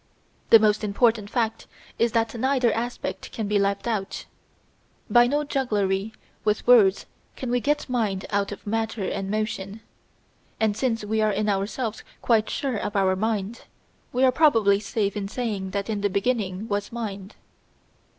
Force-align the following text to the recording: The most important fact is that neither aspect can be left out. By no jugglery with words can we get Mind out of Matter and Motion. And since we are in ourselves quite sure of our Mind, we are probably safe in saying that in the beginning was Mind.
The 0.49 0.57
most 0.57 0.83
important 0.83 1.29
fact 1.29 1.67
is 1.99 2.13
that 2.13 2.33
neither 2.33 2.73
aspect 2.73 3.31
can 3.31 3.47
be 3.47 3.59
left 3.59 3.85
out. 3.85 4.25
By 5.11 5.27
no 5.27 5.43
jugglery 5.43 6.11
with 6.43 6.65
words 6.65 7.05
can 7.35 7.51
we 7.51 7.59
get 7.59 7.87
Mind 7.87 8.25
out 8.31 8.51
of 8.51 8.65
Matter 8.65 9.03
and 9.03 9.29
Motion. 9.29 9.81
And 10.59 10.75
since 10.75 11.05
we 11.05 11.21
are 11.21 11.29
in 11.31 11.47
ourselves 11.47 12.03
quite 12.19 12.49
sure 12.49 12.77
of 12.77 12.95
our 12.95 13.15
Mind, 13.15 13.65
we 14.11 14.23
are 14.23 14.31
probably 14.31 14.79
safe 14.79 15.15
in 15.15 15.27
saying 15.27 15.69
that 15.69 15.87
in 15.87 16.01
the 16.01 16.09
beginning 16.09 16.67
was 16.67 16.91
Mind. 16.91 17.35